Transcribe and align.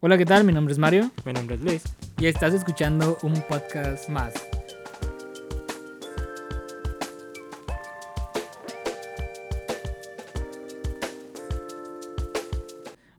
Hola, 0.00 0.16
¿qué 0.18 0.24
tal? 0.26 0.44
Mi 0.44 0.52
nombre 0.52 0.72
es 0.72 0.78
Mario 0.78 1.10
Mi 1.24 1.32
nombre 1.32 1.56
es 1.56 1.62
Luis. 1.62 1.82
y 2.18 2.26
estás 2.26 2.54
escuchando 2.54 3.18
un 3.22 3.34
podcast 3.48 4.08
más. 4.08 4.32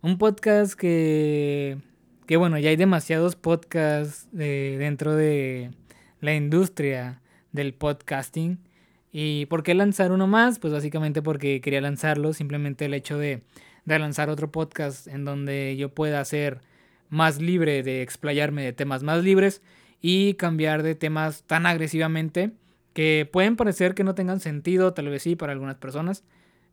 Un 0.02 0.18
podcast 0.18 0.74
que, 0.74 1.78
que 2.26 2.38
bueno, 2.38 2.58
ya 2.58 2.70
hay 2.70 2.76
demasiados 2.78 3.36
podcasts 3.36 4.28
de- 4.32 4.78
dentro 4.80 5.16
de 5.16 5.72
la 6.22 6.34
industria 6.36 7.22
del 7.52 7.74
podcasting. 7.74 8.60
¿Y 9.12 9.46
por 9.48 9.64
qué 9.64 9.74
lanzar 9.74 10.12
uno 10.12 10.28
más? 10.28 10.60
Pues 10.60 10.72
básicamente 10.72 11.22
porque 11.22 11.60
quería 11.62 11.82
lanzarlo, 11.82 12.32
simplemente 12.34 12.86
el 12.86 12.94
hecho 12.94 13.18
de, 13.18 13.42
de 13.86 14.00
lanzar 14.00 14.30
otro 14.30 14.52
podcast 14.52 15.08
en 15.08 15.26
donde 15.26 15.76
yo 15.78 15.90
pueda 15.94 16.24
ser 16.24 16.62
más 17.10 17.42
libre 17.42 17.84
de 17.84 18.02
explayarme 18.02 18.64
de 18.64 18.74
temas 18.74 19.04
más 19.04 19.24
libres 19.24 19.62
y 20.02 20.36
cambiar 20.36 20.84
de 20.84 20.96
temas 20.96 21.44
tan 21.44 21.66
agresivamente 21.66 22.52
que 22.94 23.30
pueden 23.32 23.56
parecer 23.56 23.94
que 23.96 24.04
no 24.04 24.16
tengan 24.16 24.40
sentido, 24.40 24.94
tal 24.94 25.10
vez 25.10 25.24
sí 25.24 25.36
para 25.36 25.54
algunas 25.54 25.76
personas, 25.78 26.24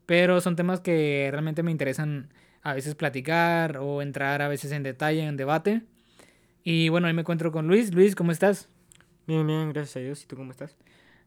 pero 0.07 0.41
son 0.41 0.57
temas 0.57 0.81
que 0.81 1.29
realmente 1.31 1.63
me 1.63 1.71
interesan 1.71 2.33
a 2.63 2.75
veces 2.75 2.95
platicar 2.95 3.79
o 3.79 4.03
entrar 4.03 4.43
a 4.43 4.49
veces 4.49 4.73
en 4.73 4.83
detalle, 4.83 5.23
en 5.23 5.37
debate. 5.37 5.83
Y 6.65 6.89
bueno, 6.89 7.07
hoy 7.07 7.13
me 7.13 7.21
encuentro 7.21 7.53
con 7.53 7.69
Luis. 7.69 7.95
Luis, 7.95 8.17
¿cómo 8.17 8.33
estás? 8.33 8.69
Bien, 9.27 9.47
bien, 9.47 9.73
gracias 9.73 9.97
a 9.97 10.01
Dios. 10.01 10.25
¿Y 10.25 10.27
tú 10.27 10.37
cómo 10.37 10.51
estás? 10.51 10.77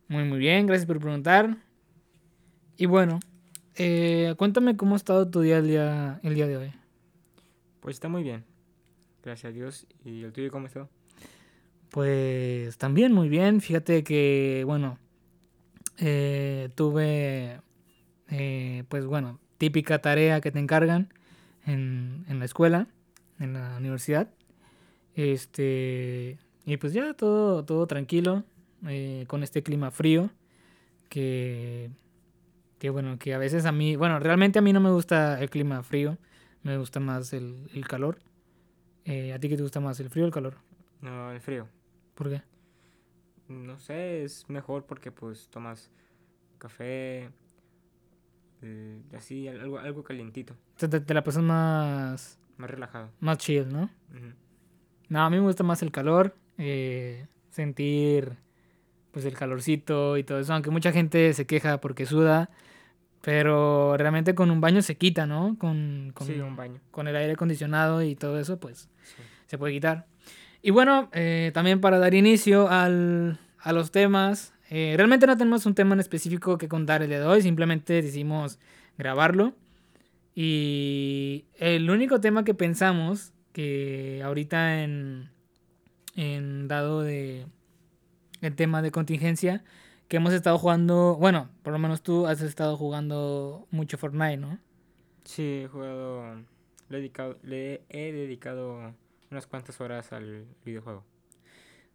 Muy, 0.10 0.24
muy 0.26 0.40
bien, 0.40 0.66
gracias 0.66 0.86
por 0.86 1.00
preguntar. 1.00 1.56
Y 2.76 2.88
bueno, 2.88 3.20
eh, 3.76 4.36
cuéntame 4.38 4.76
cómo 4.76 4.96
ha 4.96 4.98
estado 4.98 5.30
tu 5.30 5.42
día 5.42 5.60
el, 5.60 5.68
día 5.68 6.20
el 6.24 6.36
día 6.36 6.48
de 6.48 6.58
hoy. 6.58 6.74
Pues 7.80 7.96
está 7.96 8.10
muy 8.10 8.24
bien. 8.24 8.44
Gracias 9.24 9.52
a 9.52 9.54
Dios. 9.54 9.88
¿Y 10.06 10.24
el 10.24 10.32
tuyo 10.32 10.52
cómo 10.52 10.68
está? 10.68 10.88
Pues 11.90 12.78
también 12.78 13.14
muy 13.14 13.30
bien. 13.30 13.62
Fíjate 13.62 14.04
que, 14.04 14.64
bueno, 14.66 14.98
eh, 15.98 16.70
tuve, 16.76 17.62
eh, 18.30 18.84
pues 18.88 19.06
bueno, 19.06 19.40
típica 19.58 20.00
tarea 20.00 20.40
que 20.42 20.52
te 20.52 20.60
encargan 20.60 21.14
en, 21.66 22.26
en 22.30 22.40
la 22.40 22.46
escuela, 22.46 22.88
en 23.40 23.54
la 23.54 23.78
universidad. 23.78 24.30
Este, 25.16 26.38
y 26.66 26.78
pues 26.78 26.94
ya 26.94 27.14
todo, 27.14 27.66
todo 27.66 27.88
tranquilo, 27.88 28.44
eh, 28.88 29.26
con 29.28 29.44
este 29.44 29.64
clima 29.64 29.92
frío, 29.92 30.30
que, 31.10 31.90
que 32.78 32.90
bueno, 32.90 33.18
que 33.20 33.34
a 33.34 33.38
veces 33.38 33.66
a 33.66 33.72
mí, 33.72 33.96
bueno, 33.96 34.20
realmente 34.20 34.60
a 34.60 34.62
mí 34.62 34.72
no 34.72 34.80
me 34.80 34.92
gusta 34.92 35.42
el 35.42 35.50
clima 35.50 35.84
frío, 35.84 36.18
me 36.64 36.78
gusta 36.78 37.00
más 37.00 37.34
el, 37.34 37.68
el 37.74 37.88
calor. 37.88 38.20
Eh, 39.12 39.34
¿A 39.34 39.40
ti 39.40 39.50
qué 39.50 39.56
te 39.58 39.64
gusta 39.64 39.80
más, 39.80 40.00
el 40.00 40.10
frío 40.10 40.26
o 40.26 40.28
el 40.28 40.34
calor? 40.34 40.56
No, 41.02 41.32
el 41.32 41.42
frío. 41.42 41.68
¿Por 42.14 42.30
qué? 42.30 42.42
No 43.48 43.80
sé, 43.80 44.24
es 44.24 44.48
mejor 44.50 44.86
porque 44.86 45.12
pues 45.12 45.48
tomas 45.50 45.90
café, 46.60 47.30
eh, 48.62 49.02
así, 49.18 49.48
algo, 49.48 49.80
algo 49.80 50.04
calientito, 50.04 50.54
Te, 50.78 50.88
te- 50.88 51.14
la 51.14 51.24
pasas 51.24 51.42
más, 51.42 52.38
más 52.58 52.70
relajado. 52.70 53.10
más 53.20 53.38
chill, 53.40 53.68
¿no? 53.72 53.84
Ujú. 54.14 54.34
No, 55.08 55.22
a 55.24 55.30
mí 55.32 55.38
me 55.38 55.44
gusta 55.44 55.64
más 55.64 55.82
el 55.82 55.92
calor, 55.92 56.36
eh, 56.60 57.26
sentir 57.50 58.38
pues 59.12 59.26
el 59.26 59.34
calorcito 59.36 60.18
y 60.18 60.24
todo 60.24 60.40
eso, 60.40 60.54
aunque 60.54 60.70
mucha 60.70 60.92
gente 60.92 61.34
se 61.34 61.48
queja 61.48 61.80
porque 61.82 62.06
suda, 62.06 62.52
pero 63.22 63.96
realmente 63.98 64.34
con 64.36 64.50
un 64.52 64.62
baño 64.62 64.82
se 64.82 64.96
quita, 64.98 65.26
¿no? 65.26 65.56
Con, 65.60 66.12
con, 66.14 66.28
Sí, 66.28 66.34
un 66.40 66.56
baño. 66.56 66.80
con 66.92 67.08
el 67.08 67.16
aire 67.16 67.34
acondicionado 67.34 68.02
y 68.02 68.16
todo 68.16 68.40
eso, 68.40 68.60
pues 68.60 68.90
Sí. 69.04 69.22
se 69.48 69.58
puede 69.58 69.74
quitar. 69.74 70.06
Y 70.62 70.72
bueno, 70.72 71.10
eh, 71.14 71.52
también 71.54 71.80
para 71.82 72.00
dar 72.00 72.14
inicio 72.14 72.70
al- 72.70 73.40
a 73.60 73.74
los 73.74 73.92
temas, 73.92 74.54
eh, 74.70 74.94
realmente 74.98 75.26
no 75.28 75.36
tenemos 75.38 75.66
un 75.66 75.74
tema 75.76 75.94
en 75.96 76.00
específico 76.00 76.58
que 76.58 76.68
contar 76.68 77.02
el 77.02 77.10
día 77.10 77.20
de 77.20 77.26
hoy, 77.26 77.42
simplemente 77.42 78.02
decidimos 78.02 78.60
grabarlo. 78.98 79.54
Y 80.36 81.46
el 81.58 81.90
único 81.90 82.22
tema 82.22 82.44
que 82.44 82.54
pensamos 82.54 83.34
que 83.52 84.22
ahorita 84.24 84.84
en, 84.84 85.30
en 86.16 86.68
dado 86.68 87.02
de 87.02 87.46
el 88.42 88.56
tema 88.56 88.82
de 88.82 88.92
contingencia, 88.92 89.64
que 90.10 90.18
hemos 90.18 90.34
estado 90.34 90.58
jugando, 90.58 91.16
bueno, 91.18 91.50
por 91.62 91.72
lo 91.72 91.80
menos 91.80 92.02
tú 92.02 92.26
has 92.26 92.42
estado 92.42 92.76
jugando 92.76 93.68
mucho 93.70 93.98
Fortnite, 93.98 94.38
¿no? 94.38 94.60
Sí, 95.24 95.62
he 95.64 95.68
jugado, 95.68 96.36
le 96.90 96.98
he 96.98 97.00
dedicado, 97.00 97.38
le 97.44 97.84
he 97.90 98.12
dedicado 98.12 98.96
unas 99.30 99.46
cuantas 99.46 99.80
horas 99.80 100.12
al 100.12 100.48
videojuego. 100.66 101.06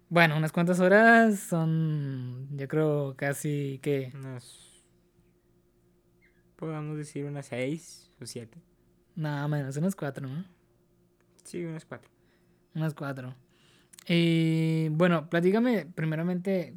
Bueno, 0.09 0.37
unas 0.37 0.53
cuantas 0.53 0.79
horas 0.79 1.41
son, 1.41 2.47
yo 2.57 2.69
creo, 2.69 3.15
casi 3.17 3.81
que... 3.83 4.13
Unas, 4.15 4.85
podamos 6.55 6.97
decir 6.97 7.25
unas 7.25 7.47
seis 7.47 8.13
o 8.21 8.27
siete. 8.27 8.63
Nada 9.17 9.49
menos, 9.49 9.77
unas 9.77 9.97
cuatro, 9.97 10.29
¿no? 10.29 10.45
Sí, 11.43 11.65
unas 11.65 11.85
cuatro. 11.85 12.09
Unas 12.77 12.95
cuatro. 12.95 13.35
Y 14.07 14.89
bueno, 14.91 15.29
platícame 15.29 15.87
primeramente, 15.87 16.75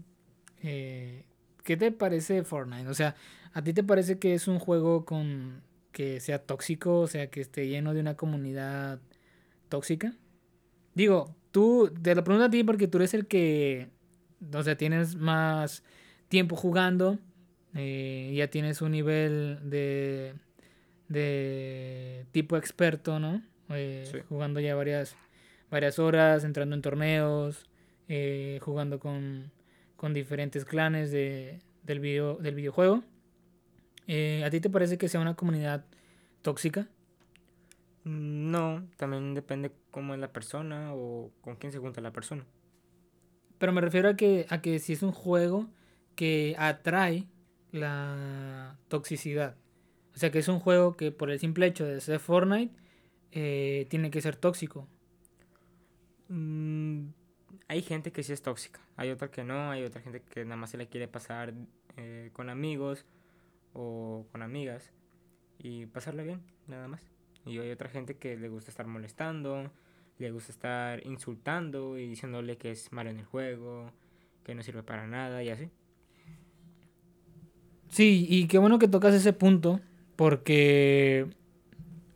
eh, 0.63 1.25
¿qué 1.63 1.77
te 1.77 1.91
parece 1.91 2.43
Fortnite? 2.43 2.87
O 2.87 2.93
sea, 2.93 3.15
¿a 3.53 3.61
ti 3.61 3.73
te 3.73 3.83
parece 3.83 4.19
que 4.19 4.33
es 4.33 4.47
un 4.47 4.59
juego 4.59 5.05
con 5.05 5.61
que 5.91 6.19
sea 6.19 6.39
tóxico, 6.39 6.99
o 6.99 7.07
sea, 7.07 7.27
que 7.29 7.41
esté 7.41 7.67
lleno 7.67 7.93
de 7.93 8.01
una 8.01 8.15
comunidad 8.15 8.99
tóxica? 9.69 10.13
Digo, 10.93 11.35
tú, 11.51 11.91
te 12.01 12.15
lo 12.15 12.23
pregunto 12.23 12.45
a 12.45 12.49
ti 12.49 12.63
porque 12.63 12.87
tú 12.87 12.97
eres 12.97 13.13
el 13.13 13.27
que, 13.27 13.89
o 14.53 14.63
sea, 14.63 14.77
tienes 14.77 15.15
más 15.15 15.83
tiempo 16.29 16.55
jugando, 16.55 17.19
eh, 17.75 18.33
ya 18.35 18.47
tienes 18.49 18.81
un 18.81 18.91
nivel 18.91 19.59
de, 19.69 20.33
de 21.09 22.25
tipo 22.31 22.57
experto, 22.57 23.19
¿no? 23.19 23.41
Eh, 23.69 24.07
Sí. 24.11 24.19
Jugando 24.29 24.59
ya 24.59 24.75
varias, 24.75 25.15
varias 25.69 25.99
horas, 25.99 26.43
entrando 26.43 26.75
en 26.75 26.81
torneos, 26.81 27.65
eh, 28.07 28.59
jugando 28.61 28.99
con, 28.99 29.51
con 29.97 30.13
diferentes 30.13 30.63
clanes 30.63 31.11
de, 31.11 31.59
del, 31.83 31.99
video, 31.99 32.37
del 32.37 32.55
videojuego. 32.55 33.03
Eh, 34.07 34.43
¿A 34.45 34.49
ti 34.49 34.61
te 34.61 34.69
parece 34.69 34.97
que 34.97 35.09
sea 35.09 35.19
una 35.19 35.35
comunidad 35.35 35.83
tóxica? 36.41 36.87
No, 38.05 38.87
también 38.95 39.33
depende 39.33 39.71
cómo 39.91 40.13
es 40.13 40.19
la 40.19 40.31
persona 40.31 40.93
o 40.93 41.31
con 41.41 41.57
quién 41.57 41.73
se 41.73 41.79
junta 41.79 41.99
la 41.99 42.13
persona. 42.13 42.45
Pero 43.57 43.73
me 43.73 43.81
refiero 43.81 44.07
a 44.07 44.15
que, 44.15 44.45
a 44.49 44.61
que 44.61 44.79
si 44.79 44.93
es 44.93 45.03
un 45.03 45.11
juego 45.11 45.67
que 46.15 46.55
atrae 46.57 47.27
la 47.71 48.77
toxicidad. 48.87 49.57
O 50.15 50.19
sea, 50.19 50.31
que 50.31 50.39
es 50.39 50.47
un 50.47 50.59
juego 50.59 50.95
que 50.95 51.11
por 51.11 51.29
el 51.29 51.39
simple 51.39 51.67
hecho 51.67 51.85
de 51.85 51.99
ser 51.99 52.19
Fortnite 52.19 52.73
eh, 53.31 53.87
tiene 53.89 54.09
que 54.09 54.21
ser 54.21 54.35
tóxico. 54.35 54.87
Mm, 56.29 57.09
hay 57.67 57.81
gente 57.81 58.11
que 58.11 58.23
sí 58.23 58.33
es 58.33 58.41
tóxica, 58.41 58.79
hay 58.95 59.09
otra 59.11 59.29
que 59.29 59.43
no, 59.43 59.71
hay 59.71 59.83
otra 59.83 60.01
gente 60.01 60.21
que 60.21 60.45
nada 60.45 60.55
más 60.55 60.71
se 60.71 60.77
la 60.77 60.85
quiere 60.85 61.07
pasar 61.07 61.53
eh, 61.97 62.29
con 62.33 62.49
amigos 62.49 63.05
o 63.73 64.25
con 64.31 64.41
amigas 64.41 64.91
y 65.59 65.85
pasarla 65.87 66.23
bien, 66.23 66.41
nada 66.67 66.87
más. 66.87 67.01
Y 67.45 67.59
hay 67.59 67.71
otra 67.71 67.89
gente 67.89 68.15
que 68.15 68.37
le 68.37 68.49
gusta 68.49 68.71
estar 68.71 68.87
molestando, 68.87 69.71
le 70.17 70.31
gusta 70.31 70.51
estar 70.51 71.05
insultando 71.05 71.97
y 71.97 72.07
diciéndole 72.07 72.57
que 72.57 72.71
es 72.71 72.91
malo 72.91 73.09
en 73.09 73.19
el 73.19 73.25
juego, 73.25 73.91
que 74.43 74.55
no 74.55 74.63
sirve 74.63 74.83
para 74.83 75.07
nada 75.07 75.43
y 75.43 75.49
así. 75.49 75.69
Sí, 77.89 78.25
y 78.29 78.47
qué 78.47 78.57
bueno 78.57 78.79
que 78.79 78.87
tocas 78.87 79.13
ese 79.13 79.33
punto, 79.33 79.79
porque, 80.15 81.27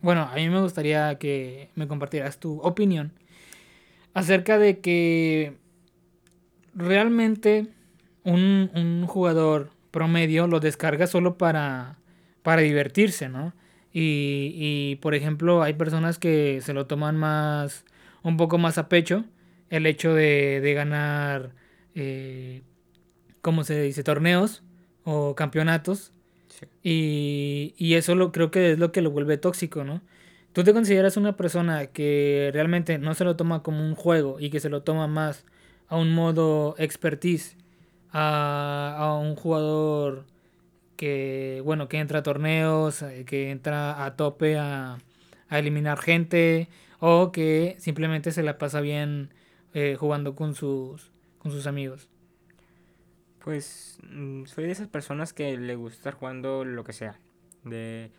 bueno, 0.00 0.22
a 0.22 0.34
mí 0.34 0.48
me 0.48 0.60
gustaría 0.60 1.18
que 1.18 1.70
me 1.74 1.88
compartieras 1.88 2.38
tu 2.38 2.60
opinión 2.60 3.12
acerca 4.14 4.58
de 4.58 4.80
que 4.80 5.56
realmente 6.74 7.66
un, 8.24 8.70
un 8.74 9.06
jugador 9.06 9.70
promedio 9.90 10.46
lo 10.46 10.60
descarga 10.60 11.06
solo 11.06 11.36
para, 11.38 11.98
para 12.42 12.62
divertirse, 12.62 13.28
¿no? 13.28 13.54
Y, 13.92 14.52
y, 14.56 14.96
por 14.96 15.14
ejemplo, 15.14 15.62
hay 15.62 15.74
personas 15.74 16.18
que 16.18 16.60
se 16.62 16.72
lo 16.72 16.86
toman 16.86 17.16
más, 17.16 17.84
un 18.22 18.36
poco 18.38 18.56
más 18.56 18.78
a 18.78 18.88
pecho, 18.88 19.24
el 19.68 19.86
hecho 19.86 20.14
de, 20.14 20.60
de 20.62 20.74
ganar, 20.74 21.54
eh, 21.94 22.62
¿cómo 23.42 23.64
se 23.64 23.80
dice?, 23.82 24.02
torneos 24.02 24.62
o 25.04 25.34
campeonatos. 25.34 26.12
Sí. 26.48 26.66
Y, 26.82 27.74
y 27.76 27.94
eso 27.94 28.14
lo, 28.14 28.32
creo 28.32 28.50
que 28.50 28.72
es 28.72 28.78
lo 28.78 28.92
que 28.92 29.02
lo 29.02 29.10
vuelve 29.10 29.36
tóxico, 29.36 29.84
¿no? 29.84 30.02
¿Tú 30.52 30.64
te 30.64 30.72
consideras 30.72 31.16
una 31.16 31.36
persona 31.36 31.86
que 31.86 32.50
realmente 32.52 32.98
no 32.98 33.14
se 33.14 33.24
lo 33.24 33.36
toma 33.36 33.62
como 33.62 33.84
un 33.84 33.94
juego 33.94 34.38
y 34.38 34.50
que 34.50 34.60
se 34.60 34.68
lo 34.68 34.82
toma 34.82 35.06
más 35.06 35.44
a 35.88 35.96
un 35.96 36.14
modo 36.14 36.74
expertise, 36.78 37.56
a, 38.10 38.94
a 38.98 39.18
un 39.18 39.34
jugador 39.34 40.26
que, 40.96 41.62
bueno, 41.64 41.88
que 41.88 41.98
entra 41.98 42.20
a 42.20 42.22
torneos, 42.22 43.02
eh, 43.02 43.24
que 43.24 43.50
entra 43.50 44.04
a 44.04 44.14
tope 44.16 44.58
a, 44.58 44.98
a 45.48 45.58
eliminar 45.58 45.98
gente, 45.98 46.68
o 47.00 47.32
que 47.32 47.74
simplemente 47.78 48.30
se 48.30 48.42
la 48.42 48.58
pasa 48.58 48.80
bien 48.80 49.34
eh, 49.74 49.96
jugando 49.98 50.36
con 50.36 50.54
sus, 50.54 51.10
con 51.38 51.50
sus 51.50 51.66
amigos. 51.66 52.08
Pues 53.42 53.98
mm, 54.08 54.44
soy 54.44 54.66
de 54.66 54.70
esas 54.70 54.86
personas 54.88 55.32
que 55.32 55.56
le 55.56 55.74
gusta 55.74 55.96
estar 55.96 56.14
jugando 56.14 56.64
lo 56.64 56.84
que 56.84 56.92
sea. 56.92 57.18
De 57.64 58.12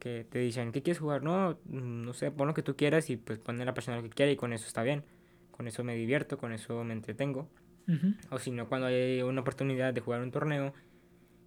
que 0.00 0.26
te 0.28 0.40
dicen, 0.40 0.72
¿qué 0.72 0.82
quieres 0.82 0.98
jugar? 0.98 1.22
No, 1.22 1.58
mm, 1.66 2.02
no 2.04 2.12
sé, 2.12 2.32
pon 2.32 2.48
lo 2.48 2.54
que 2.54 2.62
tú 2.62 2.74
quieras 2.74 3.08
y 3.10 3.16
pues 3.16 3.38
pone 3.38 3.64
la 3.64 3.74
persona 3.74 3.98
lo 3.98 4.02
que 4.02 4.10
quiera 4.10 4.32
y 4.32 4.36
con 4.36 4.52
eso 4.52 4.66
está 4.66 4.82
bien. 4.82 5.04
Con 5.52 5.68
eso 5.68 5.84
me 5.84 5.94
divierto, 5.94 6.38
con 6.38 6.52
eso 6.52 6.82
me 6.82 6.94
entretengo. 6.94 7.48
O 8.30 8.38
si 8.38 8.52
no, 8.52 8.68
cuando 8.68 8.86
hay 8.86 9.20
una 9.22 9.40
oportunidad 9.40 9.92
de 9.92 10.00
jugar 10.00 10.22
un 10.22 10.30
torneo 10.30 10.72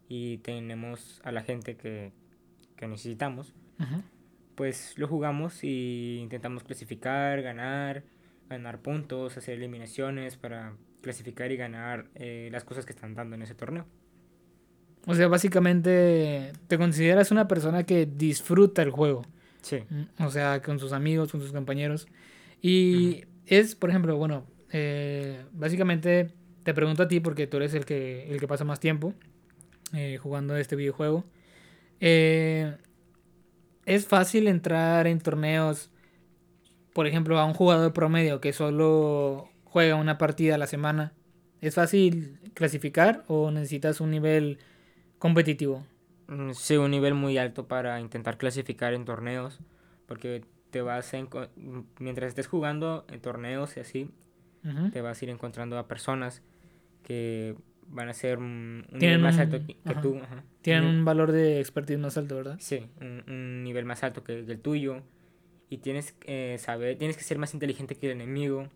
y 0.10 0.40
tenemos 0.40 1.22
a 1.24 1.32
la 1.32 1.42
gente 1.42 1.78
que, 1.78 2.12
que 2.76 2.88
necesitamos, 2.88 3.54
pues 4.56 4.98
lo 4.98 5.08
jugamos 5.08 5.64
y 5.64 6.20
intentamos 6.22 6.64
clasificar, 6.64 7.42
ganar, 7.42 8.04
ganar 8.50 8.80
puntos, 8.82 9.38
hacer 9.38 9.58
eliminaciones 9.58 10.36
para 10.36 10.76
clasificar 11.02 11.52
y 11.52 11.58
ganar 11.58 12.08
eh, 12.16 12.50
las 12.52 12.66
cosas 12.66 12.86
que 12.86 12.92
están 12.92 13.16
dando 13.16 13.36
en 13.36 13.42
ese 13.42 13.56
torneo. 13.56 13.86
O 15.06 15.16
sea, 15.16 15.28
básicamente 15.28 16.54
te 16.68 16.78
consideras 16.78 17.32
una 17.32 17.48
persona 17.48 17.84
que 17.84 18.06
disfruta 18.06 18.82
el 18.82 18.92
juego. 18.92 19.26
Sí. 19.62 19.80
Mm, 19.90 20.24
o 20.24 20.32
sea, 20.32 20.62
con 20.62 20.80
sus 20.80 20.94
amigos, 20.94 21.32
con 21.32 21.42
sus 21.42 21.52
compañeros. 21.52 22.08
Y 22.62 23.26
es, 23.46 23.76
por 23.76 23.90
ejemplo, 23.90 24.16
bueno, 24.18 24.46
eh, 24.72 25.44
básicamente 25.52 26.32
te 26.64 26.74
pregunto 26.74 27.04
a 27.04 27.08
ti 27.08 27.20
porque 27.20 27.48
tú 27.48 27.58
eres 27.58 27.74
el 27.74 27.86
que, 27.86 28.32
el 28.32 28.40
que 28.40 28.48
pasa 28.48 28.64
más 28.64 28.80
tiempo 28.80 29.14
eh, 29.94 30.18
jugando 30.18 30.56
este 30.56 30.76
videojuego. 30.76 31.26
Eh, 32.00 32.76
es 33.86 34.08
fácil 34.08 34.48
entrar 34.48 35.08
en 35.08 35.20
torneos, 35.20 35.90
por 36.94 37.08
ejemplo, 37.08 37.40
a 37.40 37.46
un 37.46 37.54
jugador 37.54 37.92
promedio 37.94 38.40
que 38.40 38.54
solo 38.54 39.50
juega 39.66 39.96
una 39.96 40.18
partida 40.18 40.56
a 40.56 40.58
la 40.58 40.68
semana. 40.68 41.14
¿Es 41.62 41.76
fácil 41.76 42.40
clasificar 42.54 43.24
o 43.28 43.52
necesitas 43.52 44.02
un 44.02 44.12
nivel 44.12 44.60
competitivo. 45.24 45.86
Mm, 46.28 46.52
sí, 46.52 46.76
un 46.76 46.92
nivel 46.92 47.14
muy 47.14 47.38
alto 47.38 47.66
para 47.66 48.02
intentar 48.02 48.38
clasificar 48.38 48.94
en 48.94 49.06
torneos, 49.06 49.62
porque 50.06 50.44
te 50.70 50.82
vas 50.82 51.14
a 51.14 51.26
mientras 51.98 52.28
estés 52.28 52.48
jugando 52.48 53.06
en 53.10 53.22
torneos 53.22 53.78
y 53.78 53.80
así, 53.80 54.10
te 54.92 55.00
vas 55.00 55.22
a 55.22 55.26
ir 55.26 55.32
encontrando 55.32 55.78
a 55.78 55.88
personas 55.88 56.42
que 57.04 57.56
van 57.88 58.10
a 58.10 58.14
ser 58.14 58.38
un, 58.38 58.86
nivel 58.92 59.20
más 59.20 59.38
alto 59.40 59.66
que, 59.66 59.78
tú. 60.02 60.20
Tienen 60.62 60.84
un 60.84 61.06
valor 61.06 61.32
de 61.32 61.62
expertise 61.62 62.00
más 62.00 62.18
alto, 62.18 62.36
¿verdad? 62.36 62.58
Sí, 62.60 62.86
un, 63.00 63.64
nivel 63.64 63.86
más 63.86 64.04
alto 64.04 64.26
que, 64.26 64.40
el 64.40 64.60
tuyo. 64.60 65.04
Y 65.70 65.78
tienes 65.78 66.12
que 66.12 66.58
saber, 66.60 66.98
tienes 66.98 67.16
que 67.16 67.24
ser 67.24 67.38
más 67.38 67.54
inteligente 67.54 67.96
que 67.96 68.08
el 68.08 68.12
enemigo. 68.14 68.68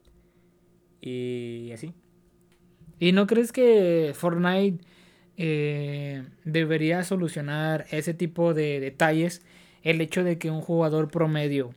Y 1.01 1.71
así. 1.73 1.94
¿Y 2.99 3.11
no 3.11 3.27
crees 3.27 3.51
que 3.51 4.13
Fortnite 4.15 4.83
eh, 5.37 6.23
debería 6.45 7.03
solucionar 7.03 7.85
ese 7.91 8.15
tipo 8.15 8.55
de 8.55 8.79
detalles 8.79 9.43
el 9.83 10.01
hecho 10.01 10.23
de 10.23 10.39
que 10.39 10.49
un 10.49 10.61
jugador 10.61 11.09
promedio 11.09 11.75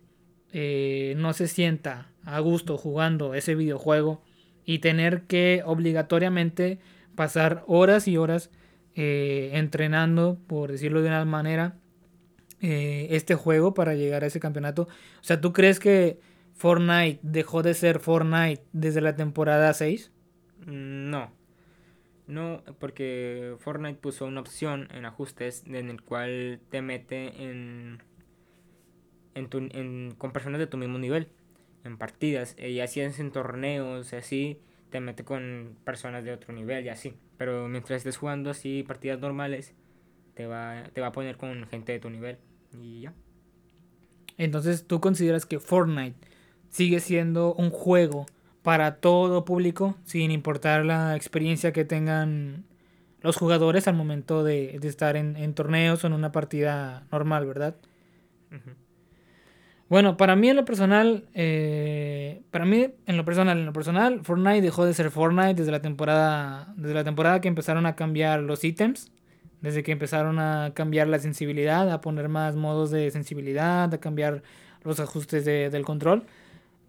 eh, 0.53 1.15
no 1.19 1.35
se 1.35 1.47
sienta 1.47 2.11
a 2.25 2.41
gusto 2.41 2.79
jugando 2.79 3.35
ese 3.35 3.55
videojuego 3.55 4.23
y 4.65 4.79
tener 4.79 5.23
que 5.23 5.63
obligatoriamente 5.67 6.79
pasar 7.15 7.63
horas 7.67 8.09
y 8.09 8.17
horas 8.17 8.51
eh, 8.95 9.51
entrenando, 9.53 10.39
por 10.47 10.73
decirlo 10.73 11.03
de 11.03 11.09
una 11.09 11.25
manera, 11.25 11.77
este 12.63 13.37
juego 13.37 13.73
para 13.73 13.95
llegar 13.95 14.23
a 14.23 14.27
ese 14.27 14.39
campeonato. 14.39 14.83
O 14.83 15.25
sea, 15.25 15.41
¿tú 15.41 15.55
crees 15.55 15.81
que 15.81 16.21
Fortnite 16.53 17.19
dejó 17.23 17.63
de 17.63 17.73
ser 17.73 18.01
Fortnite 18.01 18.63
desde 18.75 19.01
la 19.01 19.17
temporada 19.17 19.73
6? 19.73 20.13
No. 20.67 21.40
No, 22.31 22.63
porque 22.79 23.57
Fortnite 23.59 23.99
puso 23.99 24.25
una 24.25 24.41
opción 24.41 24.87
en 24.95 25.05
ajustes 25.05 25.65
en 25.67 25.91
el 25.91 26.01
cual 26.01 26.61
te 26.71 26.81
mete 26.81 27.43
en, 27.43 28.05
en, 29.35 30.15
con 30.17 30.31
personas 30.31 30.61
de 30.61 30.69
tu 30.69 30.77
mismo 30.77 30.99
nivel, 30.99 31.27
en 31.83 31.99
partidas, 31.99 32.57
y 32.57 32.79
así 32.79 33.01
es 33.01 33.19
en 33.19 33.33
torneos, 33.33 34.13
y 34.13 34.17
así 34.17 34.61
te 34.91 35.01
mete 35.01 35.25
con 35.25 35.77
personas 35.83 36.23
de 36.23 36.33
otro 36.33 36.55
nivel 36.55 36.87
y 36.87 36.91
así. 36.91 37.15
Pero 37.37 37.67
mientras 37.67 37.99
estés 37.99 38.17
jugando 38.17 38.51
así 38.51 38.85
partidas 38.87 39.19
normales, 39.19 39.75
te 40.35 40.47
va, 40.47 40.85
te 40.93 41.01
va 41.01 41.09
a 41.09 41.13
poner 41.13 41.37
con 41.37 41.67
gente 41.67 41.91
de 41.91 41.99
tu 41.99 42.11
nivel 42.11 42.39
y 42.81 43.01
ya. 43.01 43.15
Entonces, 44.39 44.87
¿tú 44.87 45.01
consideras 45.01 45.47
que 45.47 45.59
Fortnite 45.59 46.17
sigue 46.69 47.01
siendo 47.01 47.55
un 47.55 47.71
juego 47.71 48.27
para 48.63 48.97
todo 48.97 49.45
público, 49.45 49.97
sin 50.05 50.31
importar 50.31 50.85
la 50.85 51.17
experiencia 51.17 51.73
que 51.73 51.85
tengan 51.85 52.65
los 53.23 53.37
jugadores 53.37 53.89
al 53.89 53.95
momento 53.95 54.45
de, 54.45 54.77
estar 54.83 55.17
en, 55.17 55.55
torneos 55.55 56.05
o 56.05 56.07
en 56.07 56.13
una 56.13 56.33
partida 56.33 57.07
normal, 57.11 57.47
¿verdad? 57.47 57.75
Bueno, 59.91 60.17
para 60.17 60.37
mí 60.37 60.49
en 60.49 60.55
lo 60.55 60.65
personal, 60.65 61.25
eh, 61.35 62.43
para 62.53 62.65
mí 62.65 62.89
en 63.07 63.17
lo 63.17 63.25
personal, 63.25 63.59
en 63.59 63.67
lo 63.67 63.73
personal, 63.73 64.21
Fortnite 64.23 64.63
dejó 64.63 64.85
de 64.85 64.95
ser 64.95 65.11
Fortnite 65.11 65.55
desde 65.55 65.73
la 65.73 65.83
temporada, 65.83 66.73
desde 66.77 66.95
la 66.95 67.03
temporada 67.03 67.41
que 67.41 67.49
empezaron 67.49 67.87
a 67.87 67.97
cambiar 67.97 68.41
los 68.41 68.63
ítems, 68.63 69.11
desde 69.61 69.83
que 69.83 69.91
empezaron 69.91 70.39
a 70.39 70.71
cambiar 70.75 71.09
la 71.09 71.19
sensibilidad, 71.19 71.91
a 71.91 72.01
poner 72.01 72.29
más 72.29 72.55
modos 72.55 72.93
de 72.93 73.11
sensibilidad, 73.11 73.93
a 73.93 73.99
cambiar 73.99 74.45
los 74.85 75.01
ajustes 75.01 75.45
del 75.45 75.85
control. 75.85 76.25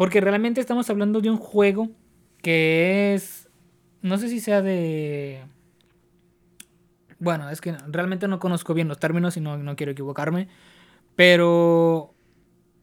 Porque 0.01 0.19
realmente 0.19 0.59
estamos 0.59 0.89
hablando 0.89 1.21
de 1.21 1.29
un 1.29 1.37
juego 1.37 1.87
que 2.41 3.13
es. 3.13 3.51
No 4.01 4.17
sé 4.17 4.29
si 4.29 4.39
sea 4.39 4.63
de. 4.63 5.43
Bueno, 7.19 7.51
es 7.51 7.61
que 7.61 7.75
realmente 7.87 8.27
no 8.27 8.39
conozco 8.39 8.73
bien 8.73 8.87
los 8.87 8.97
términos 8.97 9.37
y 9.37 9.41
no, 9.41 9.59
no 9.59 9.75
quiero 9.75 9.91
equivocarme. 9.91 10.47
Pero. 11.15 12.15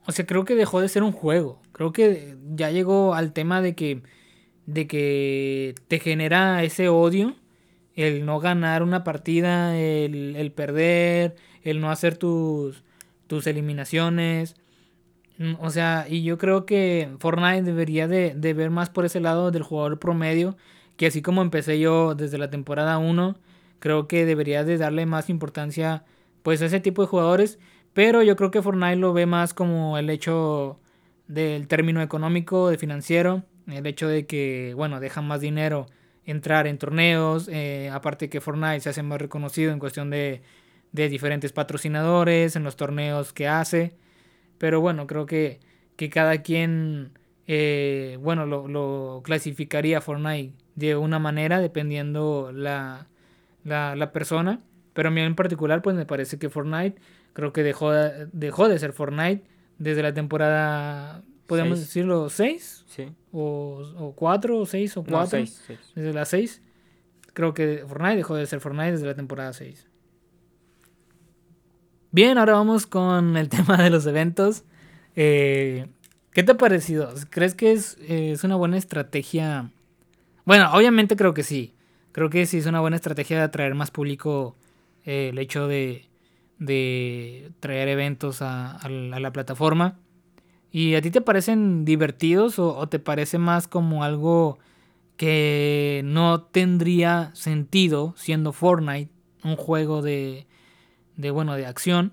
O 0.07 0.13
sea, 0.13 0.27
creo 0.27 0.45
que 0.45 0.55
dejó 0.55 0.81
de 0.81 0.89
ser 0.89 1.03
un 1.03 1.11
juego. 1.11 1.61
Creo 1.73 1.91
que 1.91 2.37
ya 2.55 2.71
llegó 2.71 3.17
al 3.17 3.33
tema 3.33 3.63
de 3.63 3.75
que. 3.75 4.01
De 4.67 4.87
que 4.87 5.75
te 5.89 5.99
genera 5.99 6.63
ese 6.63 6.89
odio. 6.89 7.35
El 7.97 8.27
no 8.27 8.39
ganar 8.39 8.85
una 8.85 9.03
partida. 9.03 9.77
El, 9.77 10.37
el 10.37 10.53
perder. 10.53 11.35
El 11.65 11.81
no 11.81 11.91
hacer 11.91 12.17
tus. 12.17 12.85
Tus 13.27 13.49
eliminaciones 13.49 14.55
o 15.61 15.71
sea, 15.71 16.07
y 16.09 16.25
yo 16.25 16.37
creo 16.37 16.67
que 16.67 17.11
Fortnite 17.21 17.63
debería 17.63 18.09
de, 18.09 18.35
ver 18.55 18.71
más 18.71 18.91
por 18.91 19.05
ese 19.05 19.21
lado 19.21 19.51
del 19.51 19.63
jugador 19.63 19.99
promedio, 20.01 20.57
que 20.97 21.07
así 21.07 21.23
como 21.23 21.43
empecé 21.43 21.79
yo 21.79 22.15
desde 22.15 22.39
la 22.39 22.51
temporada 22.51 22.99
1, 22.99 23.37
creo 23.79 24.09
que 24.09 24.27
debería 24.27 24.65
de 24.65 24.79
darle 24.79 25.07
más 25.07 25.31
importancia 25.31 26.05
pues 26.43 26.61
a 26.63 26.67
ese 26.67 26.81
tipo 26.81 27.03
de 27.03 27.09
jugadores, 27.09 27.59
pero 27.93 28.23
yo 28.23 28.35
creo 28.37 28.51
que 28.51 28.63
Fortnite 28.63 28.97
lo 28.97 29.13
ve 29.13 29.27
más 29.27 29.55
como 29.55 29.97
el 29.99 30.11
hecho 30.11 30.81
del 31.29 31.69
término 31.69 32.03
económico, 32.03 32.69
de 32.69 32.79
financiero, 32.79 33.45
el 33.69 33.87
hecho 33.87 34.09
de 34.09 34.27
que, 34.27 34.73
bueno, 34.77 34.99
dejan 34.99 35.27
más 35.29 35.41
dinero 35.41 35.87
entrar 36.25 36.67
en 36.67 36.79
torneos, 36.79 37.49
eh, 37.49 37.91
aparte 37.93 38.29
que 38.29 38.41
Fortnite 38.41 38.81
se 38.81 38.91
hace 38.91 39.03
más 39.03 39.21
reconocido 39.21 39.73
en 39.73 39.79
cuestión 39.79 40.11
de, 40.11 40.43
de 40.93 41.09
diferentes 41.09 41.53
patrocinadores, 41.53 42.57
en 42.57 42.65
los 42.65 42.77
torneos 42.77 43.33
que 43.33 43.47
hace. 43.47 43.95
Pero 44.59 44.81
bueno, 44.81 45.07
creo 45.07 45.27
que, 45.27 45.61
que 45.97 46.11
cada 46.11 46.43
quien, 46.43 47.13
eh, 47.47 48.19
bueno, 48.21 48.45
lo, 48.47 48.69
lo, 48.69 49.23
clasificaría 49.25 50.01
Fortnite 50.01 50.55
de 50.75 50.97
una 50.97 51.19
manera 51.19 51.61
dependiendo 51.61 52.51
la, 52.53 53.07
la, 53.65 53.97
la, 53.97 54.13
persona. 54.13 54.61
Pero 54.93 55.09
a 55.09 55.13
mí 55.13 55.21
en 55.21 55.35
particular, 55.37 55.81
pues 55.83 55.97
me 55.97 56.07
parece 56.07 56.39
que 56.39 56.51
Fortnite 56.51 57.01
creo 57.33 57.53
que 57.53 57.63
dejó, 57.63 57.93
dejó 57.93 58.69
de 58.69 58.79
ser 58.79 58.93
Fortnite 58.93 59.45
desde 59.79 60.03
la 60.03 60.13
temporada, 60.13 61.23
podemos 61.47 61.79
decirlo, 61.79 62.29
6? 62.29 62.85
Sí. 62.87 63.13
O, 63.33 63.83
o 63.97 64.13
4, 64.15 64.59
o 64.59 64.67
6, 64.67 64.97
o 64.97 65.05
4. 65.05 65.45
Desde 65.95 66.13
la 66.13 66.25
6. 66.25 66.63
Creo 67.33 67.55
que 67.55 67.85
Fortnite 67.87 68.17
dejó 68.17 68.35
de 68.35 68.47
ser 68.47 68.59
Fortnite 68.59 68.93
desde 68.93 69.07
la 69.07 69.15
temporada 69.15 69.53
6. 69.53 69.88
Bien, 72.19 72.37
ahora 72.37 72.55
vamos 72.55 72.89
con 72.89 73.37
el 73.37 73.49
tema 73.49 73.77
de 73.77 73.91
los 73.91 74.05
eventos. 74.05 74.65
Eh, 75.15 75.87
¿Qué 76.33 76.43
te 76.43 76.51
ha 76.51 76.57
parecido? 76.57 77.15
¿Crees 77.31 77.55
que 77.55 77.71
es, 77.71 77.97
una 78.43 78.57
buena 78.57 78.77
estrategia? 78.77 79.71
Bueno, 80.45 80.69
obviamente 80.73 81.15
creo 81.15 81.33
que 81.33 81.45
sí. 81.45 81.77
Creo 82.11 82.29
que 82.29 82.45
sí 82.47 82.59
es 82.59 82.67
una 82.67 82.81
buena 82.81 82.97
estrategia 82.97 83.37
de 83.37 83.45
atraer 83.45 83.77
más 83.77 83.93
público 83.93 84.57
eh, 85.05 85.29
el 85.29 85.39
hecho 85.39 85.69
de, 85.69 86.09
de 86.59 87.53
traer 87.61 87.87
eventos 87.87 88.43
a, 88.43 88.81
la, 88.89 89.33
plataforma. 89.33 90.01
¿Y 90.73 90.97
a 90.97 91.01
ti 91.01 91.13
te 91.13 91.21
parecen 91.21 91.85
divertidos 91.85 92.59
o, 92.59 92.89
te 92.89 92.99
parece 92.99 93.39
más 93.39 93.69
como 93.69 94.03
algo 94.03 94.59
que 95.17 96.03
no 96.05 96.41
tendría 96.41 97.31
sentido 97.37 98.15
siendo 98.17 98.53
Fortnite 98.53 99.13
un 99.45 99.55
juego 99.55 100.03
de, 100.03 100.49
de 101.19 101.31
bueno, 101.31 101.55
de 101.57 101.67
acción, 101.67 102.13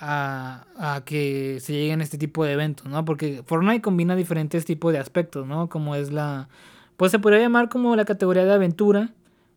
a, 0.00 0.66
a, 0.76 1.04
que 1.04 1.58
se 1.60 1.74
lleguen 1.74 2.00
este 2.00 2.18
tipo 2.18 2.44
de 2.44 2.52
eventos, 2.52 2.86
¿no? 2.86 3.04
Porque 3.04 3.42
Fortnite 3.44 3.82
combina 3.82 4.16
diferentes 4.16 4.64
tipos 4.64 4.92
de 4.92 4.98
aspectos, 4.98 5.46
¿no? 5.46 5.68
Como 5.68 5.94
es 5.94 6.10
la... 6.10 6.48
Pues 6.96 7.12
se 7.12 7.18
podría 7.18 7.40
llamar 7.40 7.68
como 7.68 7.94
la 7.96 8.04
categoría 8.04 8.44
de 8.44 8.52
aventura, 8.52 9.10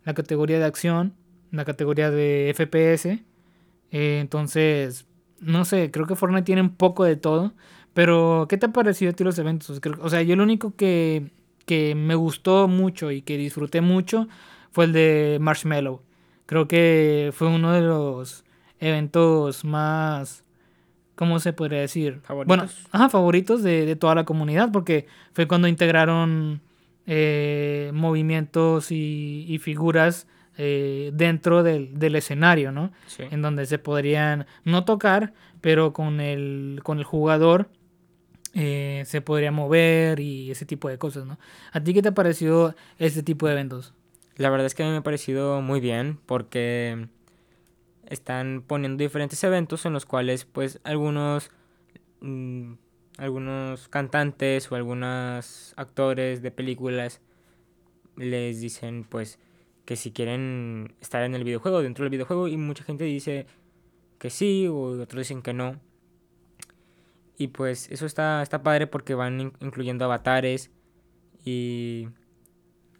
la 0.04 0.14
categoría 0.14 0.60
de 0.60 0.66
acción, 0.66 1.14
la 1.52 1.66
categoría 1.66 2.12
de 2.12 2.54
FPS. 2.56 3.06
Eh, 3.92 4.20
entonces, 4.20 5.06
no 5.40 5.66
sé, 5.66 5.92
creo 5.92 6.06
que 6.06 6.16
Fortnite 6.16 6.44
tiene 6.44 6.62
un 6.62 6.76
poco 6.76 7.06
de 7.06 7.16
todo. 7.16 7.54
Pero, 7.94 8.48
¿qué 8.50 8.58
te 8.58 8.66
ha 8.66 8.74
parecido 8.74 9.12
a 9.12 9.14
ti 9.14 9.24
los 9.24 9.38
eventos? 9.40 9.82
O 10.02 10.10
sea, 10.10 10.22
yo 10.24 10.36
lo 10.36 10.44
único 10.44 10.76
que, 10.76 11.32
que 11.66 11.96
me 11.96 12.16
gustó 12.16 12.68
mucho 12.68 13.12
y 13.12 13.22
que 13.22 13.38
disfruté 13.38 13.82
mucho 13.82 14.28
fue 14.72 14.86
el 14.86 14.94
de 14.94 15.38
Marshmallow. 15.40 16.02
Creo 16.46 16.68
que 16.68 17.32
fue 17.34 17.48
uno 17.48 17.72
de 17.72 17.82
los 17.82 18.44
eventos 18.88 19.64
más, 19.64 20.44
¿cómo 21.16 21.40
se 21.40 21.54
podría 21.54 21.80
decir? 21.82 22.20
¿Favoritos? 22.24 22.48
Bueno, 22.48 22.72
ajá, 22.92 23.10
favoritos 23.10 23.64
de, 23.64 23.86
de 23.86 23.96
toda 23.96 24.16
la 24.16 24.26
comunidad, 24.26 24.72
porque 24.72 25.08
fue 25.34 25.48
cuando 25.48 25.68
integraron 25.68 26.62
eh, 27.06 27.92
movimientos 27.94 28.92
y, 28.92 29.46
y 29.48 29.58
figuras 29.60 30.28
eh, 30.58 31.12
dentro 31.14 31.64
del, 31.64 31.98
del, 31.98 32.16
escenario, 32.16 32.72
¿no? 32.72 32.92
Sí. 33.08 33.24
En 33.32 33.42
donde 33.42 33.66
se 33.66 33.80
podrían 33.80 34.46
no 34.64 34.86
tocar, 34.86 35.34
pero 35.62 35.94
con 35.94 36.20
el, 36.20 36.82
con 36.84 37.00
el 37.00 37.04
jugador 37.04 37.70
eh, 38.54 39.04
se 39.06 39.22
podría 39.22 39.52
mover 39.52 40.20
y 40.20 40.52
ese 40.52 40.66
tipo 40.66 40.90
de 40.90 40.98
cosas, 40.98 41.26
¿no? 41.26 41.40
¿A 41.72 41.82
ti 41.82 41.94
qué 41.94 42.02
te 42.02 42.10
ha 42.10 42.14
parecido 42.14 42.76
este 43.00 43.24
tipo 43.24 43.48
de 43.48 43.54
eventos? 43.54 43.94
La 44.36 44.50
verdad 44.50 44.68
es 44.68 44.76
que 44.76 44.84
a 44.84 44.86
mí 44.86 44.92
me 44.92 45.00
ha 45.00 45.04
parecido 45.04 45.62
muy 45.62 45.80
bien 45.80 46.20
porque 46.26 47.08
están 48.08 48.64
poniendo 48.66 49.02
diferentes 49.02 49.44
eventos 49.44 49.86
en 49.86 49.94
los 49.94 50.06
cuales 50.06 50.46
pues 50.46 50.80
algunos 50.84 51.52
mmm, 52.22 52.74
algunos 53.18 53.88
cantantes 53.90 54.72
o 54.72 54.76
algunos 54.76 55.74
actores 55.78 56.42
de 56.42 56.52
películas 56.52 57.22
les 58.16 58.62
dicen 58.62 59.04
pues 59.04 59.40
que 59.86 59.96
si 59.96 60.12
quieren 60.12 60.96
estar 61.02 61.24
en 61.24 61.36
el 61.36 61.44
videojuego, 61.44 61.82
dentro 61.82 62.04
del 62.04 62.12
videojuego 62.12 62.48
y 62.48 62.58
mucha 62.58 62.84
gente 62.84 63.04
dice 63.04 63.46
que 64.18 64.30
sí 64.30 64.68
o 64.68 65.02
otros 65.02 65.28
dicen 65.28 65.42
que 65.42 65.54
no. 65.54 65.80
Y 67.38 67.48
pues 67.48 67.90
eso 67.92 68.06
está, 68.06 68.42
está 68.42 68.64
padre 68.64 68.88
porque 68.88 69.16
van 69.16 69.42
in 69.42 69.54
incluyendo 69.60 70.06
avatares 70.06 70.72
y... 71.44 72.08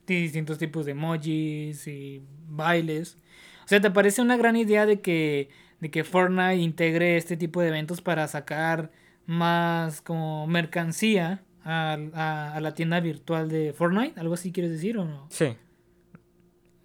distintos 0.06 0.58
tipos 0.58 0.86
de 0.86 0.92
emojis 0.92 1.88
y 1.88 2.24
bailes. 2.48 3.18
O 3.66 3.68
sea, 3.68 3.82
¿te 3.82 3.92
parece 3.92 4.22
una 4.22 4.38
gran 4.38 4.56
idea 4.56 4.86
de 4.86 5.02
que, 5.02 5.50
de 5.80 5.92
que 5.92 6.04
Fortnite 6.04 6.58
integre 6.58 7.18
este 7.18 7.38
tipo 7.38 7.62
de 7.62 7.70
eventos 7.70 8.02
para 8.02 8.28
sacar 8.28 8.92
más 9.26 10.02
como 10.02 10.48
mercancía 10.48 11.44
a, 11.64 11.98
a, 12.14 12.54
a 12.56 12.60
la 12.62 12.74
tienda 12.74 13.00
virtual 13.00 13.50
de 13.50 13.74
Fortnite? 13.74 14.20
¿Algo 14.20 14.34
así 14.34 14.52
quieres 14.52 14.72
decir 14.72 14.98
o 14.98 15.06
no? 15.06 15.28
Sí. 15.30 15.56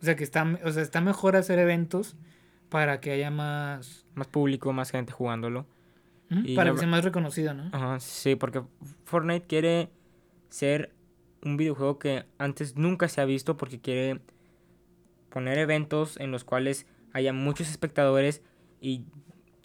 O 0.00 0.04
sea, 0.04 0.14
que 0.14 0.24
está, 0.24 0.58
o 0.64 0.70
sea, 0.70 0.82
está 0.82 1.00
mejor 1.00 1.34
hacer 1.36 1.58
eventos 1.58 2.16
para 2.68 3.00
que 3.00 3.10
haya 3.10 3.30
más... 3.30 4.06
Más 4.14 4.28
público, 4.28 4.72
más 4.72 4.90
gente 4.90 5.12
jugándolo. 5.12 5.66
Para 6.54 6.72
que 6.72 6.78
sea 6.78 6.88
más 6.88 7.04
reconocido, 7.04 7.54
¿no? 7.54 7.70
Ajá, 7.72 7.98
sí, 8.00 8.36
porque 8.36 8.62
Fortnite 9.04 9.46
quiere 9.46 9.90
ser 10.50 10.92
un 11.42 11.56
videojuego 11.56 11.98
que 11.98 12.26
antes 12.36 12.76
nunca 12.76 13.08
se 13.08 13.20
ha 13.20 13.24
visto 13.24 13.56
porque 13.56 13.80
quiere 13.80 14.20
poner 15.30 15.58
eventos 15.58 16.18
en 16.18 16.30
los 16.30 16.44
cuales 16.44 16.86
haya 17.12 17.32
muchos 17.32 17.68
espectadores 17.68 18.42
y 18.80 19.04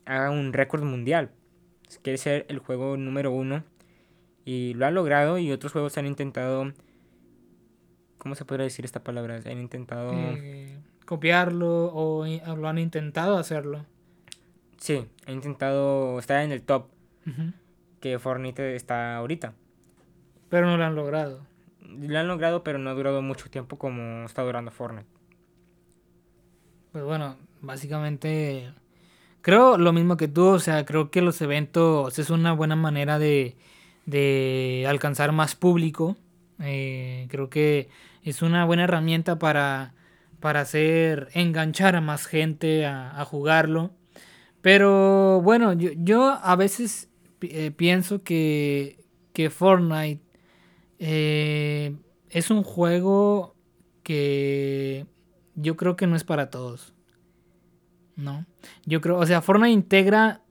haga 0.05 0.29
un 0.31 0.53
récord 0.53 0.83
mundial. 0.83 1.31
Quiere 2.01 2.17
ser 2.17 2.45
el 2.49 2.59
juego 2.59 2.97
número 2.97 3.31
uno 3.31 3.63
y 4.45 4.73
lo 4.73 4.85
ha 4.85 4.91
logrado 4.91 5.37
y 5.37 5.51
otros 5.51 5.71
juegos 5.71 5.97
han 5.97 6.05
intentado... 6.07 6.73
¿Cómo 8.17 8.35
se 8.35 8.45
podría 8.45 8.63
decir 8.63 8.85
esta 8.85 9.03
palabra? 9.03 9.39
Han 9.45 9.59
intentado... 9.59 10.13
Eh, 10.13 10.77
copiarlo 11.05 11.91
o 11.93 12.25
lo 12.25 12.67
han 12.67 12.77
intentado 12.77 13.37
hacerlo. 13.37 13.85
Sí, 14.77 15.05
han 15.27 15.35
intentado 15.35 16.19
estar 16.19 16.43
en 16.43 16.51
el 16.51 16.61
top 16.61 16.87
Uh 17.25 17.29
-huh. 17.29 17.53
que 18.01 18.19
Fortnite 18.19 18.75
está 18.75 19.15
ahorita. 19.15 19.53
Pero 20.49 20.67
no 20.67 20.75
lo 20.75 20.83
han 20.83 20.95
logrado. 20.95 21.45
Lo 21.79 22.19
han 22.19 22.27
logrado, 22.27 22.63
pero 22.63 22.77
no 22.79 22.89
ha 22.89 22.93
durado 22.93 23.21
mucho 23.21 23.49
tiempo 23.49 23.77
como 23.77 24.25
está 24.25 24.41
durando 24.41 24.71
Fortnite. 24.71 25.07
Pues 26.93 27.03
bueno, 27.05 27.37
básicamente 27.61 28.71
creo 29.41 29.79
lo 29.79 29.93
mismo 29.93 30.15
que 30.15 30.27
tú, 30.27 30.45
o 30.45 30.59
sea, 30.59 30.85
creo 30.85 31.09
que 31.09 31.23
los 31.23 31.41
eventos 31.41 32.19
es 32.19 32.29
una 32.29 32.53
buena 32.53 32.75
manera 32.75 33.17
de, 33.17 33.57
de 34.05 34.85
alcanzar 34.87 35.31
más 35.31 35.55
público. 35.55 36.17
Eh, 36.59 37.25
creo 37.31 37.49
que 37.49 37.89
es 38.23 38.43
una 38.43 38.63
buena 38.65 38.83
herramienta 38.83 39.39
para, 39.39 39.95
para 40.39 40.61
hacer 40.61 41.29
enganchar 41.33 41.95
a 41.95 42.01
más 42.01 42.27
gente 42.27 42.85
a, 42.85 43.25
jugarlo. 43.25 43.89
Pero 44.61 45.41
bueno, 45.41 45.73
yo, 45.73 45.89
yo 45.95 46.29
a 46.43 46.55
veces 46.55 47.09
eh, 47.41 47.71
pienso 47.71 48.21
que, 48.23 49.03
que 49.33 49.49
Fortnite 49.49 50.21
eh, 50.99 51.95
es 52.29 52.51
un 52.51 52.61
juego 52.61 53.55
que 54.03 55.07
yo 55.55 55.75
creo 55.77 55.95
que 55.95 56.07
no 56.07 56.15
es 56.15 56.23
para 56.23 56.49
todos. 56.49 56.93
No. 58.15 58.45
Yo 58.85 59.01
creo, 59.01 59.17
o 59.17 59.25
sea, 59.25 59.41
Fortnite 59.41 59.71
integra 59.71 60.41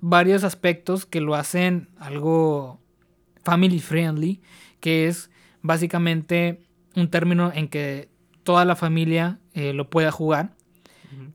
varios 0.00 0.44
aspectos 0.44 1.06
que 1.06 1.20
lo 1.20 1.34
hacen 1.34 1.88
algo 1.98 2.80
family 3.42 3.80
friendly, 3.80 4.42
que 4.80 5.08
es 5.08 5.30
básicamente 5.62 6.62
un 6.94 7.08
término 7.08 7.52
en 7.54 7.68
que 7.68 8.08
toda 8.42 8.64
la 8.64 8.76
familia 8.76 9.38
eh, 9.54 9.72
lo 9.72 9.88
pueda 9.90 10.10
jugar. 10.10 10.54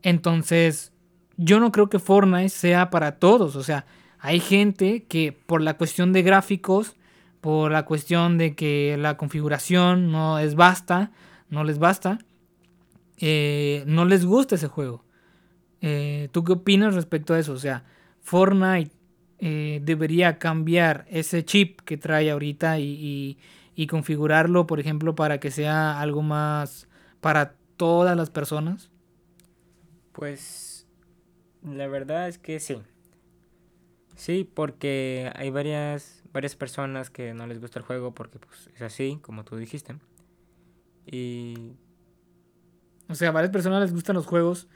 Entonces, 0.01 0.94
yo 1.38 1.60
no 1.60 1.72
creo 1.72 1.89
que 1.89 2.00
Fortnite 2.00 2.50
sea 2.50 2.89
para 2.89 3.18
todos. 3.18 3.56
O 3.56 3.63
sea, 3.63 3.86
hay 4.20 4.39
gente 4.39 5.06
que 5.06 5.32
por 5.32 5.62
la 5.62 5.75
cuestión 5.75 6.12
de 6.13 6.22
gráficos, 6.22 6.96
por 7.41 7.72
la 7.72 7.86
cuestión 7.86 8.38
de 8.38 8.56
que 8.56 8.98
la 9.00 9.18
configuración 9.18 10.12
no 10.12 10.39
es 10.39 10.56
basta, 10.56 11.12
no 11.50 11.63
les 11.63 11.79
basta, 11.79 12.20
eh, 13.20 13.84
no 13.86 14.06
les 14.06 14.26
gusta 14.26 14.56
ese 14.56 14.68
juego. 14.68 15.04
Eh, 15.82 16.30
¿Tú 16.32 16.44
qué 16.44 16.54
opinas 16.54 16.96
respecto 16.96 17.34
a 17.34 17.40
eso? 17.40 17.54
O 17.54 17.58
sea, 17.58 17.84
Fortnite 18.22 18.92
eh, 19.40 19.80
debería 19.84 20.40
cambiar 20.40 21.06
ese 21.10 21.44
chip 21.46 21.82
que 21.82 21.98
trae 21.98 22.32
ahorita 22.32 22.80
y, 22.80 22.84
y, 22.84 23.38
y, 23.76 23.88
configurarlo, 23.88 24.68
por 24.68 24.80
ejemplo, 24.80 25.16
para 25.16 25.40
que 25.40 25.52
sea 25.52 26.00
algo 26.00 26.22
más 26.22 26.88
para 27.22 27.56
todas 27.78 28.16
las 28.16 28.30
personas. 28.30 28.92
Pues 30.14 30.88
la 31.64 31.88
verdad 31.88 32.28
es 32.28 32.38
que 32.38 32.60
sí. 32.60 32.82
Sí, 34.16 34.50
porque 34.54 35.32
hay 35.36 35.50
varias, 35.50 36.24
varias 36.34 36.56
personas 36.58 37.10
que 37.10 37.34
no 37.34 37.48
les 37.48 37.62
gusta 37.62 37.80
el 37.80 37.86
juego 37.86 38.14
porque 38.14 38.40
pues, 38.40 38.70
es 38.76 38.82
así, 38.82 39.20
como 39.22 39.46
tú 39.46 39.56
dijiste. 39.56 39.96
Y... 41.06 41.74
O 43.10 43.16
sea, 43.16 43.30
a 43.30 43.32
varias 43.32 43.51
personas 43.51 43.82
les 43.82 43.94
gustan 43.94 44.16
los 44.16 44.25
juegos 44.25 44.68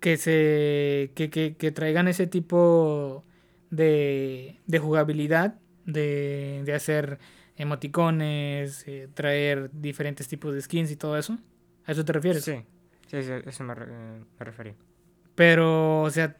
que 0.00 0.16
se 0.16 1.12
que, 1.14 1.30
que, 1.30 1.56
que 1.56 1.72
traigan 1.72 2.08
ese 2.08 2.26
tipo 2.26 3.24
de, 3.70 4.58
de 4.66 4.78
jugabilidad, 4.78 5.58
de, 5.84 6.62
de 6.64 6.74
hacer 6.74 7.18
emoticones, 7.56 8.84
eh, 8.86 9.08
traer 9.12 9.70
diferentes 9.72 10.28
tipos 10.28 10.54
de 10.54 10.62
skins 10.62 10.90
y 10.90 10.96
todo 10.96 11.18
eso. 11.18 11.38
¿A 11.84 11.92
eso 11.92 12.04
te 12.04 12.12
refieres? 12.12 12.44
Sí, 12.44 12.64
sí, 13.08 13.22
sí 13.22 13.32
eso 13.44 13.64
me, 13.64 13.74
eh, 13.74 14.20
me 14.38 14.44
refería. 14.44 14.74
Pero, 15.34 16.02
o 16.02 16.10
sea, 16.10 16.36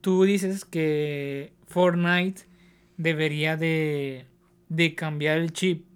tú 0.00 0.24
dices 0.24 0.64
que 0.64 1.52
Fortnite 1.66 2.42
debería 2.96 3.56
de, 3.56 4.26
de 4.68 4.94
cambiar 4.94 5.38
el 5.38 5.52
chip, 5.52 5.86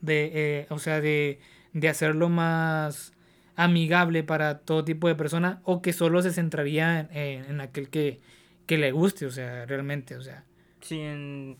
de, 0.00 0.30
eh, 0.34 0.66
o 0.70 0.78
sea, 0.78 1.00
de, 1.00 1.40
de 1.72 1.88
hacerlo 1.88 2.28
más 2.28 3.13
amigable 3.56 4.24
para 4.24 4.58
todo 4.58 4.84
tipo 4.84 5.08
de 5.08 5.14
persona 5.14 5.60
o 5.64 5.82
que 5.82 5.92
solo 5.92 6.22
se 6.22 6.32
centraría 6.32 7.00
en, 7.12 7.44
en, 7.44 7.60
aquel 7.60 7.88
que, 7.88 8.20
que, 8.66 8.78
le 8.78 8.92
guste, 8.92 9.26
o 9.26 9.30
sea, 9.30 9.66
realmente, 9.66 10.16
o 10.16 10.22
sea. 10.22 10.44
Sí, 10.80 11.00
en, 11.00 11.56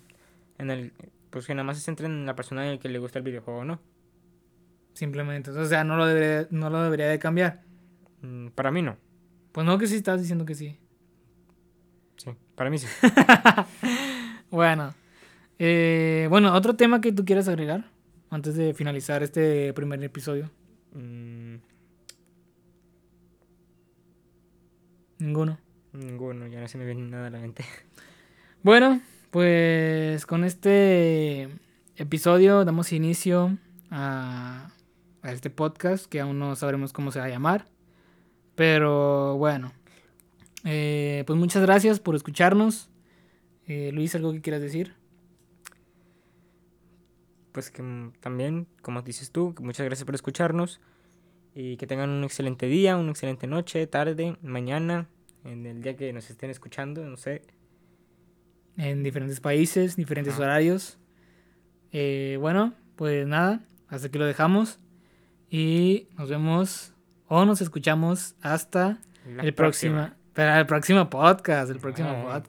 en 0.59 0.71
el, 0.71 0.93
pues 1.31 1.47
que 1.47 1.55
nada 1.55 1.65
más 1.65 1.79
se 1.79 1.85
centre 1.85 2.07
en 2.07 2.27
la 2.27 2.37
persona 2.37 2.65
en 2.67 2.73
el 2.73 2.79
que 2.79 2.89
le 2.89 2.99
gusta 2.99 3.19
el 3.19 3.25
videojuego, 3.25 3.65
¿no? 3.65 3.81
Simplemente, 4.93 5.51
o 5.51 5.65
sea, 5.67 5.83
no 5.83 5.97
lo 5.97 6.07
debería, 6.07 6.47
no 6.51 6.71
lo 6.71 6.83
debería 6.83 7.09
de 7.09 7.19
cambiar. 7.19 7.63
Mm, 8.23 8.49
para 8.49 8.71
mí 8.71 8.83
no. 8.83 8.97
Pues 9.53 9.67
no 9.67 9.77
que 9.79 9.87
sí 9.87 9.97
estás 9.97 10.21
diciendo 10.21 10.45
que 10.45 10.55
sí. 10.55 10.79
Sí, 12.17 12.31
para 12.55 12.71
mí 12.71 12.79
sí. 12.79 12.87
bueno. 14.51 14.95
Eh, 15.59 16.27
bueno, 16.31 16.55
otro 16.55 16.77
tema 16.77 17.01
que 17.01 17.13
tú 17.13 17.25
quieras 17.25 17.49
agregar 17.49 17.91
antes 18.31 18.57
de 18.57 18.75
finalizar 18.75 19.23
este 19.23 19.73
primer 19.73 20.03
episodio. 20.03 20.51
Mm, 20.93 21.34
Ninguno. 25.25 25.59
Ninguno, 25.95 26.47
ya 26.49 26.61
no 26.61 26.69
se 26.69 26.77
me 26.77 26.85
viene 26.85 27.01
nada 27.01 27.29
a 27.29 27.31
la 27.31 27.41
mente. 27.41 27.65
Bueno, 28.63 29.03
pues 29.31 30.25
con 30.25 30.43
este 30.43 31.51
episodio 31.97 32.65
damos 32.65 32.93
inicio 32.93 33.59
a, 33.91 34.71
a 35.21 35.33
este 35.33 35.51
podcast 35.51 36.07
que 36.07 36.21
aún 36.21 36.39
no 36.39 36.57
sabremos 36.57 36.95
cómo 36.95 37.11
se 37.11 37.19
va 37.19 37.27
a 37.27 37.29
llamar. 37.29 37.67
Pero 38.55 39.37
bueno, 39.37 39.73
eh, 40.65 41.25
pues 41.27 41.39
muchas 41.39 41.63
gracias 41.63 42.01
por 42.01 42.15
escucharnos. 42.17 42.91
Eh, 43.67 43.91
Luis, 43.93 44.15
¿algo 44.15 44.33
que 44.33 44.41
quieras 44.41 44.63
decir? 44.63 44.95
Pues 47.53 47.71
que 47.71 47.83
también, 48.21 48.67
como 48.81 49.03
dices 49.03 49.31
tú, 49.31 49.55
muchas 49.61 49.85
gracias 49.85 50.07
por 50.07 50.15
escucharnos 50.15 50.81
y 51.55 51.77
que 51.77 51.87
tengan 51.87 52.11
un 52.11 52.25
excelente 52.25 52.67
día, 52.67 52.97
una 52.97 53.11
excelente 53.11 53.47
noche, 53.47 53.87
tarde, 53.87 54.37
mañana, 54.43 55.09
en 55.45 55.67
el 55.67 55.83
día 55.83 55.97
que 55.97 56.13
nos 56.13 56.31
estén 56.31 56.51
escuchando, 56.51 57.05
no 57.05 57.17
sé. 57.17 57.43
En 58.77 59.03
diferentes 59.03 59.41
países, 59.41 59.97
diferentes 59.97 60.35
Ajá. 60.35 60.43
horarios. 60.43 60.99
Eh, 61.93 62.37
bueno, 62.41 62.75
pues 62.97 63.27
nada, 63.27 63.61
hasta 63.89 64.09
aquí 64.09 64.19
lo 64.19 64.27
dejamos. 64.27 64.81
Y 65.51 66.09
nos 66.19 66.29
vemos 66.29 66.93
o 67.29 67.45
nos 67.45 67.61
escuchamos 67.61 68.35
hasta 68.41 68.99
La 69.27 69.43
el 69.45 69.55
próxima. 69.55 70.07
próximo, 70.09 70.17
pero 70.33 70.55
el 70.57 70.67
próximo 70.67 71.09
podcast, 71.11 71.71
el 71.71 71.79
próximo 71.79 72.09
podcast. 72.09 72.35